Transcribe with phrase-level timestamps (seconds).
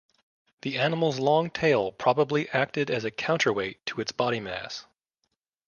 [0.63, 4.87] The animal's long tail probably acted as a counterweight to its body mass.